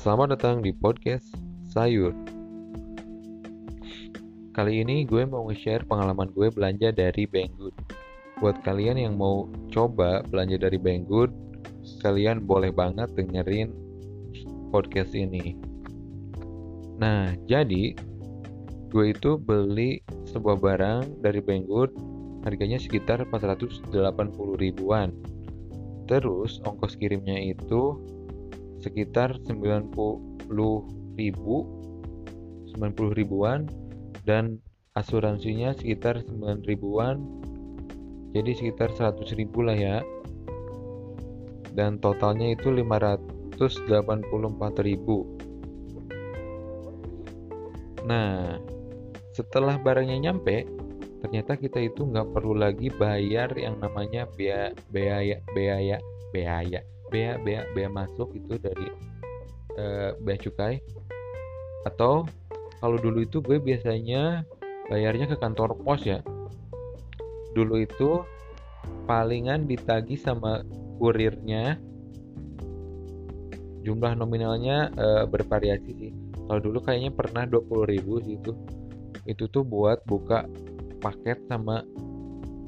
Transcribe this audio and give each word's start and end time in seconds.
Selamat 0.00 0.32
datang 0.32 0.64
di 0.64 0.72
podcast 0.72 1.28
Sayur. 1.76 2.16
Kali 4.56 4.80
ini 4.80 5.04
gue 5.04 5.28
mau 5.28 5.44
nge-share 5.52 5.84
pengalaman 5.84 6.32
gue 6.32 6.48
belanja 6.48 6.88
dari 6.88 7.28
Banggood. 7.28 7.76
Buat 8.40 8.64
kalian 8.64 8.96
yang 8.96 9.20
mau 9.20 9.44
coba 9.68 10.24
belanja 10.24 10.56
dari 10.56 10.80
Banggood, 10.80 11.28
kalian 12.00 12.48
boleh 12.48 12.72
banget 12.72 13.12
dengerin 13.12 13.76
podcast 14.72 15.12
ini. 15.12 15.60
Nah, 16.96 17.36
jadi 17.44 17.92
gue 18.88 19.04
itu 19.04 19.36
beli 19.36 20.00
sebuah 20.32 20.64
barang 20.64 21.20
dari 21.20 21.44
Banggood 21.44 21.92
harganya 22.48 22.80
sekitar 22.80 23.28
480 23.28 23.92
ribuan. 24.64 25.12
Terus 26.08 26.56
ongkos 26.64 26.96
kirimnya 26.96 27.36
itu 27.52 28.00
sekitar 28.80 29.36
90 29.44 29.92
ribu 31.16 31.56
90 32.74 33.18
ribuan 33.18 33.68
dan 34.24 34.58
asuransinya 34.94 35.74
sekitar 35.76 36.22
9 36.24 36.64
ribuan. 36.66 37.20
Jadi 38.30 38.50
sekitar 38.54 38.94
100 38.94 39.26
ribu 39.34 39.66
lah 39.66 39.74
ya. 39.74 39.98
Dan 41.74 41.98
totalnya 41.98 42.54
itu 42.54 42.70
584 42.70 43.58
ribu. 44.86 45.18
Nah 48.06 48.58
setelah 49.30 49.78
barangnya 49.78 50.30
nyampe 50.30 50.66
ternyata 51.20 51.54
kita 51.54 51.78
itu 51.84 52.08
nggak 52.08 52.32
perlu 52.32 52.56
lagi 52.56 52.88
bayar 52.90 53.52
yang 53.54 53.76
namanya 53.78 54.24
biaya 54.34 54.72
biaya 54.88 55.36
biaya 55.52 55.96
biaya 56.32 56.80
bea 57.10 57.36
bea 57.42 57.66
bea 57.74 57.90
masuk 57.90 58.32
itu 58.38 58.56
dari 58.56 58.88
uh, 59.76 60.14
bea 60.22 60.38
cukai. 60.38 60.78
Atau 61.84 62.24
kalau 62.80 62.96
dulu 62.96 63.26
itu 63.26 63.42
gue 63.42 63.60
biasanya 63.60 64.46
bayarnya 64.88 65.28
ke 65.28 65.36
kantor 65.36 65.76
pos 65.82 66.06
ya. 66.06 66.22
Dulu 67.52 67.82
itu 67.82 68.22
palingan 69.04 69.66
ditagi 69.66 70.16
sama 70.16 70.62
kurirnya. 71.02 71.76
Jumlah 73.82 74.14
nominalnya 74.14 74.92
uh, 74.94 75.24
bervariasi 75.26 75.90
sih. 75.96 76.12
Kalau 76.46 76.60
dulu 76.60 76.78
kayaknya 76.82 77.10
pernah 77.12 77.44
20 77.46 77.90
ribu 77.90 78.20
sih 78.22 78.38
itu. 78.38 78.52
Itu 79.28 79.50
tuh 79.52 79.66
buat 79.66 80.00
buka 80.08 80.48
paket 81.00 81.40
sama 81.48 81.84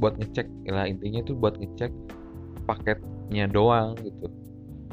buat 0.01 0.19
ngecek. 0.19 0.49
Lah 0.73 0.89
intinya 0.89 1.21
itu 1.21 1.37
buat 1.37 1.57
ngecek 1.57 1.93
paketnya 3.33 3.49
doang 3.49 3.97
gitu. 4.05 4.29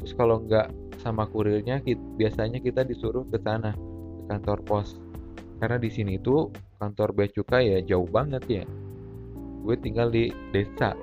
Terus 0.00 0.12
kalau 0.16 0.40
nggak 0.40 0.72
sama 1.04 1.28
kurirnya 1.28 1.84
kita, 1.84 2.00
biasanya 2.16 2.56
kita 2.64 2.88
disuruh 2.88 3.28
ke 3.28 3.36
sana 3.44 3.76
ke 3.76 4.22
kantor 4.32 4.58
pos. 4.64 4.96
Karena 5.60 5.76
di 5.76 5.92
sini 5.92 6.16
tuh 6.16 6.48
kantor 6.80 7.12
bea 7.12 7.28
cukai 7.28 7.76
ya 7.76 7.78
jauh 7.84 8.08
banget 8.08 8.40
ya. 8.48 8.64
Gue 9.60 9.76
tinggal 9.76 10.08
di 10.08 10.32
desa. 10.56 10.96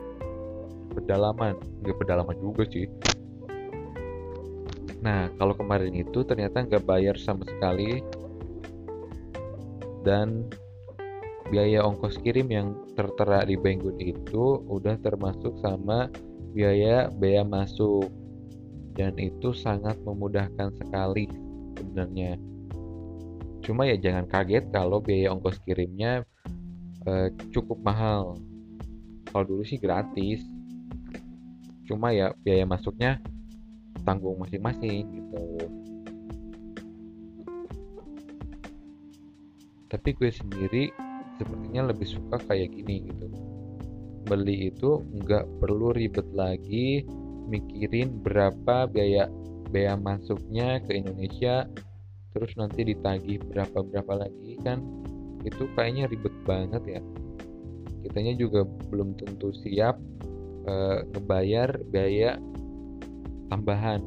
Pedalaman. 0.97 1.53
Nggak 1.85 1.97
pedalaman 2.01 2.37
juga 2.41 2.65
sih. 2.73 2.89
Nah 5.05 5.29
kalau 5.37 5.53
kemarin 5.53 5.93
itu 5.93 6.25
ternyata 6.25 6.65
nggak 6.65 6.89
bayar 6.89 7.13
sama 7.21 7.45
sekali. 7.45 8.01
Dan 10.01 10.49
biaya 11.53 11.85
ongkos 11.85 12.17
kirim 12.25 12.49
yang 12.49 12.73
tertera 12.97 13.45
di 13.45 13.53
Banggood 13.53 14.01
itu 14.01 14.65
udah 14.65 14.97
termasuk 15.05 15.53
sama 15.61 16.09
biaya 16.51 17.11
bea 17.11 17.43
masuk. 17.43 18.11
Dan 18.97 19.13
itu 19.21 19.53
sangat 19.53 19.93
memudahkan 20.01 20.73
sekali 20.73 21.29
sebenarnya. 21.77 22.37
Cuma 23.61 23.85
ya 23.85 23.93
jangan 23.99 24.25
kaget 24.25 24.73
kalau 24.73 24.97
biaya 24.97 25.29
ongkos 25.29 25.61
kirimnya 25.61 26.25
eh, 27.05 27.29
cukup 27.53 27.77
mahal. 27.85 28.41
Kalau 29.29 29.45
dulu 29.45 29.61
sih 29.61 29.77
gratis. 29.77 30.41
Cuma 31.85 32.11
ya 32.11 32.33
biaya 32.41 32.65
masuknya 32.65 33.21
tanggung 34.01 34.41
masing-masing 34.41 35.07
gitu. 35.13 35.45
Tapi 39.87 40.09
gue 40.19 40.31
sendiri 40.33 40.83
sepertinya 41.37 41.93
lebih 41.93 42.07
suka 42.07 42.41
kayak 42.43 42.75
gini 42.75 43.07
gitu 43.07 43.56
beli 44.27 44.69
itu 44.69 45.01
nggak 45.23 45.47
perlu 45.63 45.95
ribet 45.95 46.27
lagi 46.35 47.07
mikirin 47.47 48.19
berapa 48.21 48.91
biaya 48.91 49.31
biaya 49.71 49.95
masuknya 49.95 50.83
ke 50.83 50.99
Indonesia 50.99 51.67
terus 52.35 52.53
nanti 52.53 52.85
ditagih 52.85 53.41
berapa 53.49 53.81
berapa 53.81 54.27
lagi 54.27 54.61
kan. 54.61 54.83
Itu 55.41 55.65
kayaknya 55.73 56.05
ribet 56.05 56.35
banget 56.45 56.83
ya. 56.85 57.01
Kitanya 58.05 58.37
juga 58.37 58.61
belum 58.93 59.17
tentu 59.17 59.49
siap 59.65 59.97
e, 60.69 60.73
ngebayar 61.17 61.81
biaya 61.89 62.37
tambahan. 63.49 64.05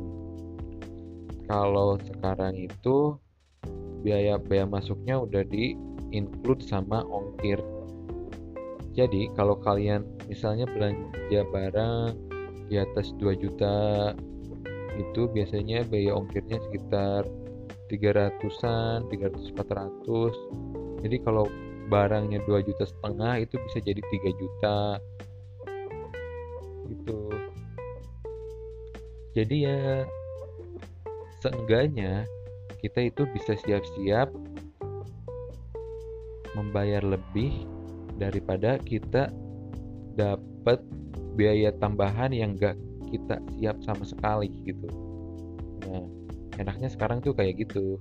Kalau 1.51 1.99
sekarang 2.07 2.55
itu 2.55 3.19
biaya 4.07 4.39
biaya 4.39 4.71
masuknya 4.71 5.19
udah 5.19 5.43
di 5.43 5.75
include 6.15 6.63
sama 6.63 7.03
ongkir 7.11 7.59
jadi 9.01 9.33
kalau 9.33 9.57
kalian 9.57 10.05
misalnya 10.29 10.69
belanja 10.69 11.41
barang 11.49 12.13
di 12.69 12.77
atas 12.77 13.17
2 13.17 13.33
juta 13.41 14.13
itu 15.01 15.25
biasanya 15.33 15.89
biaya 15.89 16.13
ongkirnya 16.13 16.61
sekitar 16.69 17.25
300-an, 17.89 19.09
300 19.09 19.57
400. 19.57 21.03
Jadi 21.03 21.17
kalau 21.25 21.49
barangnya 21.89 22.45
2 22.45 22.69
juta 22.69 22.85
setengah 22.85 23.41
itu 23.41 23.57
bisa 23.67 23.79
jadi 23.81 24.03
3 24.05 24.31
juta. 24.37 24.79
Gitu. 26.93 27.21
Jadi 29.33 29.57
ya 29.65 30.05
seenggaknya 31.41 32.29
kita 32.85 33.09
itu 33.09 33.25
bisa 33.33 33.57
siap-siap 33.57 34.29
membayar 36.55 37.01
lebih 37.01 37.80
daripada 38.21 38.77
kita 38.85 39.33
dapat 40.15 40.85
biaya 41.41 41.73
tambahan 41.81 42.37
yang 42.37 42.53
gak 42.61 42.77
kita 43.09 43.41
siap 43.57 43.81
sama 43.81 44.05
sekali 44.05 44.53
gitu. 44.69 44.87
Nah 45.89 46.05
enaknya 46.61 46.93
sekarang 46.93 47.25
tuh 47.25 47.33
kayak 47.33 47.65
gitu. 47.65 47.99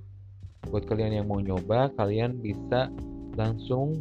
Buat 0.68 0.84
kalian 0.84 1.24
yang 1.24 1.26
mau 1.26 1.40
nyoba 1.40 1.88
kalian 1.96 2.36
bisa 2.44 2.92
langsung 3.34 3.96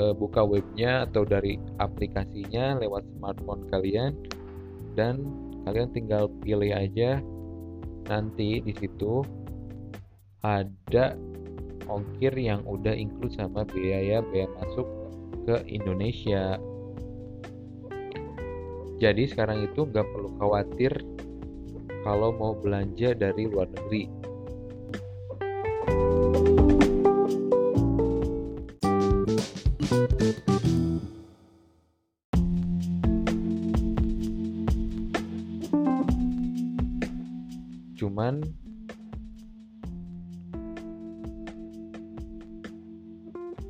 uh, 0.00 0.16
buka 0.16 0.40
webnya 0.40 1.04
atau 1.04 1.28
dari 1.28 1.60
aplikasinya 1.76 2.80
lewat 2.80 3.04
smartphone 3.20 3.68
kalian. 3.68 4.16
Dan 4.96 5.28
kalian 5.68 5.92
tinggal 5.92 6.32
pilih 6.40 6.72
aja. 6.72 7.20
Nanti 8.08 8.64
di 8.64 8.72
situ 8.72 9.20
ada 10.44 11.16
ongkir 11.88 12.32
yang 12.36 12.64
udah 12.64 12.92
include 12.92 13.36
sama 13.36 13.64
biaya 13.68 14.24
biaya 14.28 14.48
masuk 14.60 15.03
ke 15.44 15.62
Indonesia. 15.68 16.56
Jadi 18.98 19.28
sekarang 19.28 19.68
itu 19.68 19.84
nggak 19.84 20.06
perlu 20.08 20.32
khawatir 20.40 20.92
kalau 22.04 22.32
mau 22.36 22.52
belanja 22.56 23.12
dari 23.12 23.48
luar 23.48 23.68
negeri. 23.68 24.08
Cuman 37.94 38.63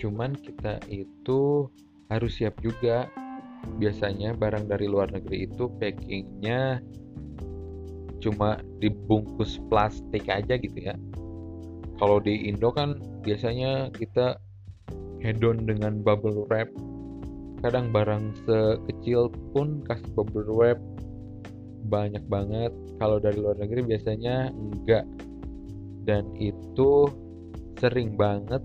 cuman 0.05 0.37
kita 0.37 0.85
itu 0.93 1.65
harus 2.13 2.37
siap 2.37 2.61
juga. 2.61 3.09
Biasanya 3.81 4.37
barang 4.37 4.69
dari 4.69 4.85
luar 4.85 5.09
negeri 5.09 5.49
itu 5.49 5.73
packingnya 5.81 6.85
cuma 8.21 8.61
dibungkus 8.85 9.57
plastik 9.73 10.29
aja 10.29 10.61
gitu 10.61 10.77
ya. 10.77 10.93
Kalau 11.97 12.21
di 12.21 12.53
Indo 12.53 12.69
kan 12.69 13.01
biasanya 13.25 13.89
kita 13.97 14.37
hedon 15.25 15.65
dengan 15.65 16.05
bubble 16.05 16.45
wrap. 16.53 16.69
Kadang 17.65 17.89
barang 17.89 18.37
sekecil 18.45 19.33
pun 19.57 19.81
kasih 19.89 20.13
bubble 20.13 20.53
wrap. 20.53 20.77
Banyak 21.89 22.29
banget. 22.29 22.77
Kalau 23.01 23.17
dari 23.17 23.41
luar 23.41 23.57
negeri 23.57 23.81
biasanya 23.81 24.53
enggak. 24.53 25.09
Dan 26.05 26.29
itu 26.37 27.09
sering 27.81 28.13
banget 28.21 28.61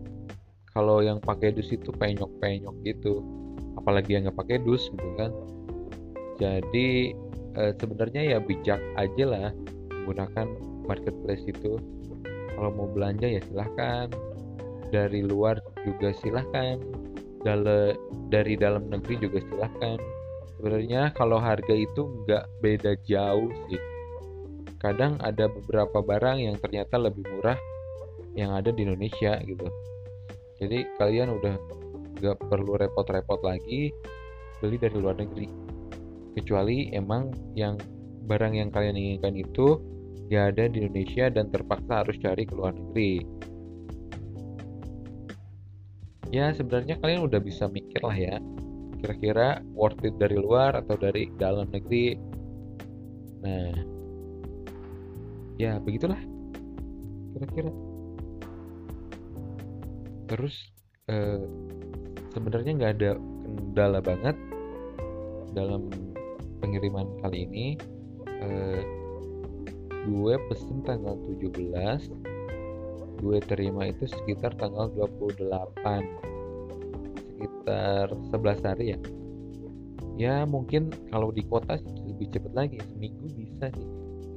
kalau 0.79 1.03
yang 1.03 1.19
pakai 1.19 1.51
dus 1.51 1.75
itu 1.75 1.91
penyok-penyok 1.91 2.71
gitu. 2.87 3.19
Apalagi 3.75 4.15
yang 4.15 4.31
nggak 4.31 4.39
pakai 4.39 4.63
dus 4.63 4.87
gitu 4.87 5.11
kan. 5.19 5.27
Jadi 6.39 7.11
e, 7.59 7.63
sebenarnya 7.75 8.23
ya 8.23 8.37
bijak 8.39 8.79
aja 8.95 9.25
lah 9.27 9.51
menggunakan 9.91 10.47
marketplace 10.87 11.43
itu. 11.43 11.75
Kalau 12.55 12.71
mau 12.71 12.87
belanja 12.87 13.27
ya 13.27 13.43
silahkan. 13.51 14.07
Dari 14.87 15.19
luar 15.19 15.59
juga 15.83 16.15
silahkan. 16.15 16.79
Dale, 17.43 17.99
dari 18.31 18.55
dalam 18.55 18.87
negeri 18.87 19.19
juga 19.19 19.43
silahkan. 19.51 19.99
Sebenarnya 20.55 21.11
kalau 21.11 21.43
harga 21.43 21.75
itu 21.75 22.07
nggak 22.23 22.47
beda 22.63 22.95
jauh 23.03 23.51
sih. 23.67 23.83
Kadang 24.79 25.19
ada 25.19 25.51
beberapa 25.51 25.99
barang 25.99 26.39
yang 26.39 26.55
ternyata 26.55 26.95
lebih 26.95 27.27
murah 27.27 27.59
yang 28.31 28.55
ada 28.55 28.71
di 28.71 28.87
Indonesia 28.87 29.35
gitu 29.43 29.67
jadi 30.59 30.83
kalian 30.99 31.39
udah 31.39 31.55
nggak 32.19 32.37
perlu 32.51 32.75
repot-repot 32.75 33.39
lagi 33.47 33.95
beli 34.59 34.75
dari 34.75 34.97
luar 34.99 35.15
negeri. 35.15 35.47
Kecuali 36.35 36.91
emang 36.91 37.31
yang 37.55 37.79
barang 38.27 38.53
yang 38.53 38.69
kalian 38.69 38.99
inginkan 38.99 39.39
itu 39.39 39.79
gak 40.29 40.53
ada 40.55 40.69
di 40.69 40.85
Indonesia 40.85 41.25
dan 41.33 41.49
terpaksa 41.49 42.05
harus 42.05 42.19
cari 42.21 42.43
ke 42.45 42.53
luar 42.53 42.75
negeri. 42.75 43.23
Ya 46.29 46.53
sebenarnya 46.53 47.01
kalian 47.01 47.25
udah 47.25 47.41
bisa 47.41 47.65
mikir 47.65 48.05
lah 48.05 48.13
ya 48.13 48.37
kira-kira 48.99 49.63
worth 49.73 50.03
it 50.03 50.13
dari 50.19 50.37
luar 50.37 50.75
atau 50.77 50.99
dari 50.99 51.31
dalam 51.39 51.71
negeri. 51.71 52.19
Nah 53.41 53.73
ya 55.57 55.81
begitulah 55.81 56.19
kira-kira 57.33 57.71
terus 60.29 60.69
eh, 61.09 61.41
sebenarnya 62.31 62.71
nggak 62.77 62.93
ada 63.01 63.11
kendala 63.17 63.99
banget 63.99 64.37
dalam 65.57 65.89
pengiriman 66.61 67.09
kali 67.25 67.49
ini. 67.49 67.67
Eh, 68.39 68.81
gue 70.07 70.33
pesen 70.47 70.79
tanggal 70.87 71.19
17 71.27 71.59
gue 73.19 73.37
terima 73.51 73.91
itu 73.91 74.07
sekitar 74.07 74.55
tanggal 74.55 74.87
28 74.95 75.43
sekitar 77.35 78.07
11 78.31 78.63
hari 78.63 78.95
ya. 78.95 78.99
Ya 80.19 80.35
mungkin 80.47 80.91
kalau 81.11 81.31
di 81.31 81.43
kota 81.47 81.79
lebih 82.07 82.31
cepat 82.31 82.53
lagi 82.55 82.79
seminggu 82.91 83.27
bisa 83.35 83.71
sih. 83.75 83.87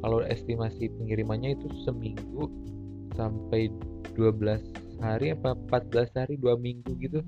Kalau 0.03 0.19
estimasi 0.27 0.91
pengirimannya 0.99 1.55
itu 1.55 1.71
seminggu 1.87 2.51
sampai 3.15 3.71
12 4.19 4.82
hari 5.03 5.35
apa 5.35 5.59
14 5.69 6.15
hari 6.15 6.35
dua 6.39 6.55
minggu 6.55 6.95
gitu. 7.03 7.21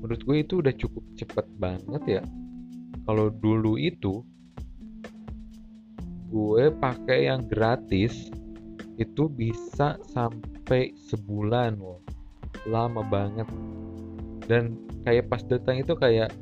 Menurut 0.00 0.20
gue 0.24 0.36
itu 0.40 0.54
udah 0.64 0.74
cukup 0.74 1.04
cepet 1.16 1.46
banget 1.60 2.02
ya. 2.20 2.22
Kalau 3.04 3.28
dulu 3.28 3.76
itu 3.76 4.24
gue 6.32 6.72
pakai 6.80 7.28
yang 7.28 7.44
gratis 7.46 8.32
itu 8.96 9.28
bisa 9.28 10.00
sampai 10.10 10.96
sebulan 11.12 11.76
loh. 11.76 12.00
Lama 12.64 13.04
banget. 13.04 13.46
Dan 14.48 14.80
kayak 15.04 15.28
pas 15.28 15.44
datang 15.44 15.84
itu 15.84 15.92
kayak 15.96 16.32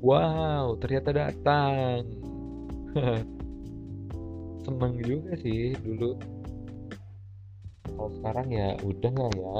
wow 0.00 0.72
ternyata 0.80 1.12
datang. 1.12 2.04
Seneng 4.64 4.98
juga 5.04 5.36
sih 5.38 5.76
dulu 5.78 6.16
kalau 7.96 8.10
sekarang 8.20 8.46
ya 8.52 8.68
udah 8.84 9.12
lah 9.16 9.32
ya 9.32 9.58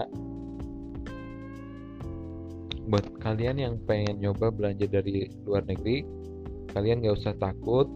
buat 2.87 3.07
kalian 3.19 3.57
yang 3.59 3.75
pengen 3.83 4.23
nyoba 4.23 4.55
belanja 4.55 4.87
dari 4.87 5.27
luar 5.43 5.67
negeri 5.67 6.07
kalian 6.71 7.03
gak 7.03 7.19
usah 7.19 7.35
takut 7.41 7.91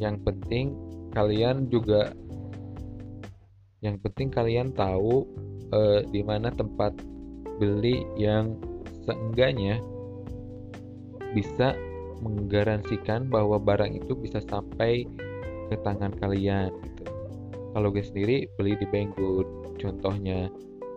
yang 0.00 0.18
penting 0.26 0.74
kalian 1.14 1.70
juga 1.70 2.10
yang 3.78 3.94
penting 4.02 4.34
kalian 4.34 4.74
tahu 4.74 5.22
uh, 5.70 6.02
di 6.10 6.26
mana 6.26 6.50
tempat 6.50 6.90
beli 7.62 8.02
yang 8.18 8.58
seenggaknya 9.06 9.78
bisa 11.34 11.78
menggaransikan 12.18 13.30
bahwa 13.30 13.62
barang 13.62 13.94
itu 13.94 14.18
bisa 14.18 14.42
sampai 14.50 15.06
ke 15.68 15.76
tangan 15.84 16.10
kalian 16.18 16.72
gitu. 16.72 17.17
Kalau 17.76 17.88
gue 17.92 18.04
sendiri 18.04 18.48
beli 18.56 18.74
di 18.80 18.86
Banggood, 18.88 19.76
contohnya 19.78 20.48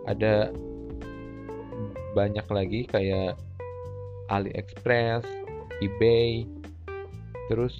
ada 0.08 0.50
banyak 2.12 2.48
lagi 2.52 2.88
kayak 2.88 3.38
AliExpress, 4.32 5.28
eBay, 5.84 6.48
terus 7.52 7.76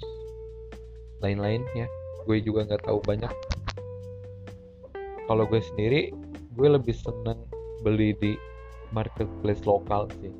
lain-lain 1.24 1.64
ya. 1.72 1.88
Gue 2.28 2.38
juga 2.44 2.68
nggak 2.68 2.84
tahu 2.86 3.00
banyak. 3.02 3.32
Kalau 5.26 5.44
gue 5.48 5.62
sendiri 5.62 6.12
gue 6.52 6.68
lebih 6.68 6.92
seneng 6.92 7.48
beli 7.80 8.12
di 8.20 8.36
marketplace 8.92 9.64
lokal 9.64 10.06
sih. 10.20 10.30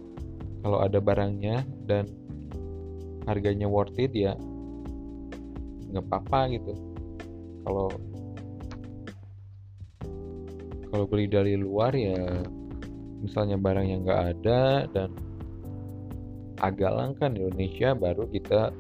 Kalau 0.63 0.85
ada 0.85 1.01
barangnya 1.01 1.65
dan 1.89 2.07
harganya 3.27 3.71
worth 3.71 3.97
it 3.99 4.13
ya 4.13 4.37
nggak 5.93 6.05
apa-apa 6.09 6.41
gitu. 6.57 6.73
Kalau 7.63 7.89
kalau 10.93 11.09
beli 11.09 11.25
dari 11.25 11.57
luar 11.57 11.97
ya 11.97 12.45
misalnya 13.25 13.57
barang 13.57 13.87
yang 13.89 14.05
nggak 14.05 14.23
ada 14.37 14.85
dan 14.93 15.09
agak 16.61 16.93
langka 16.93 17.33
di 17.33 17.41
Indonesia 17.41 17.97
baru 17.97 18.29
kita 18.29 18.71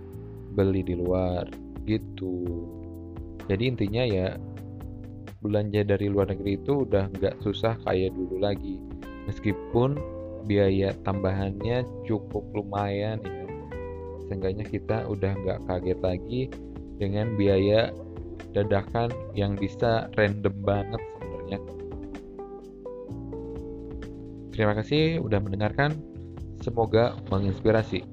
beli 0.53 0.85
di 0.85 0.95
luar 1.01 1.49
gitu. 1.89 2.69
Jadi 3.49 3.65
intinya 3.65 4.05
ya 4.05 4.37
belanja 5.41 5.83
dari 5.83 6.07
luar 6.13 6.31
negeri 6.31 6.61
itu 6.61 6.85
udah 6.85 7.09
nggak 7.17 7.41
susah 7.41 7.75
kayak 7.89 8.13
dulu 8.13 8.45
lagi. 8.45 8.77
Meskipun 9.27 9.97
biaya 10.45 10.93
tambahannya 11.09 11.83
cukup 12.05 12.45
lumayan 12.53 13.19
ya 13.25 13.43
seenggaknya 14.27 14.67
kita 14.67 15.07
udah 15.07 15.33
nggak 15.45 15.61
kaget 15.71 15.99
lagi 16.03 16.43
dengan 16.99 17.35
biaya 17.39 17.95
dadakan 18.53 19.11
yang 19.39 19.55
bisa 19.55 20.11
random 20.19 20.55
banget 20.67 21.01
sebenarnya 21.15 21.59
terima 24.53 24.77
kasih 24.77 25.19
udah 25.25 25.41
mendengarkan. 25.41 25.97
Semoga 26.63 27.19
menginspirasi. 27.33 28.07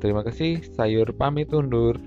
Terima 0.00 0.24
kasih 0.24 0.64
sayur 0.72 1.12
pamit 1.14 1.52
undur 1.52 2.00